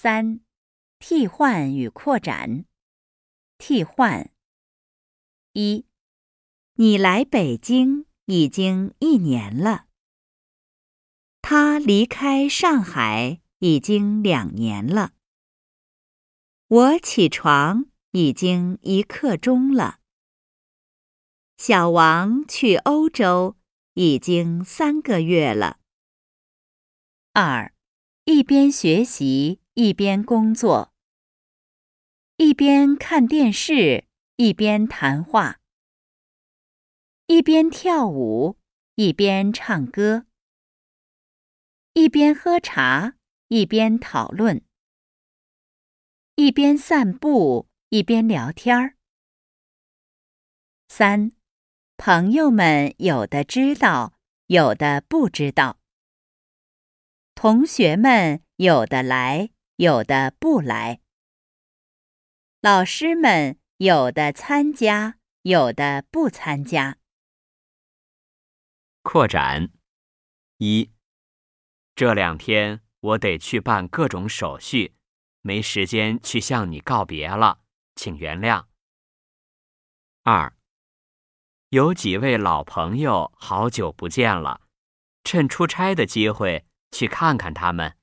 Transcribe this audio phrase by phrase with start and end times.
[0.00, 0.38] 三、
[1.00, 2.66] 替换与扩展。
[3.58, 4.30] 替换。
[5.54, 5.86] 一、
[6.74, 9.86] 你来北京已经一年了。
[11.42, 15.14] 他离开上海已经两年了。
[16.68, 19.98] 我起床已经一刻钟了。
[21.56, 23.56] 小王去欧洲
[23.94, 25.80] 已经三个月了。
[27.32, 27.74] 二、
[28.26, 30.92] 一边学习一边工作，
[32.34, 35.60] 一边看电视一边谈话，
[37.28, 38.58] 一边跳舞
[38.96, 40.26] 一边唱歌，
[41.92, 43.14] 一边喝茶
[43.46, 44.64] 一边讨论，
[46.34, 48.96] 一边散步一边聊天儿。
[50.88, 51.30] 三、
[51.96, 55.78] 朋友们有的知道，有的不知道。
[57.36, 60.98] 同学们有的来，有的不来。
[62.60, 66.98] 老师们有的参加，有的不参加。
[69.02, 69.70] 扩展
[70.56, 70.90] 一，
[71.94, 74.96] 这两天我得去办各种手续，
[75.42, 77.60] 没时间去向你告别了，
[77.94, 78.64] 请原谅。
[80.24, 80.52] 二，
[81.68, 84.62] 有几位老朋友好久不见了，
[85.22, 86.64] 趁出差的机会。
[86.90, 87.97] 去看看他们。